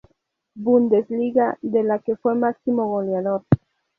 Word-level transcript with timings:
Bundesliga, 0.55 1.59
de 1.61 1.83
la 1.83 1.99
que 1.99 2.15
fue 2.15 2.33
máximo 2.33 2.87
goleador. 2.89 3.43